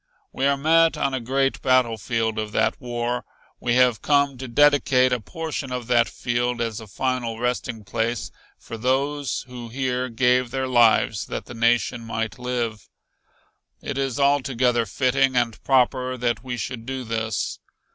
We 0.33 0.47
are 0.47 0.57
met 0.57 0.97
on 0.97 1.13
a 1.13 1.19
great 1.19 1.61
battlefield 1.61 2.39
of 2.39 2.53
that 2.53 2.81
war. 2.81 3.23
We 3.59 3.75
have 3.75 4.01
come 4.01 4.35
to 4.39 4.47
dedicate 4.47 5.13
a 5.13 5.19
portion 5.19 5.71
of 5.71 5.85
that 5.85 6.09
field 6.09 6.59
as 6.59 6.79
a 6.81 6.87
final 6.87 7.37
resting 7.37 7.83
place 7.83 8.31
for 8.57 8.77
those 8.79 9.43
who 9.47 9.69
here 9.69 10.09
gave 10.09 10.49
their 10.49 10.67
lives 10.67 11.27
that 11.27 11.45
the 11.45 11.53
nation 11.53 12.03
might 12.03 12.39
live. 12.39 12.89
It 13.79 13.99
is 13.99 14.19
altogether 14.19 14.87
fitting 14.87 15.35
and 15.35 15.63
proper 15.63 16.17
that 16.17 16.43
we 16.43 16.57
should 16.57 16.87
do 16.87 17.03
this. 17.03 17.59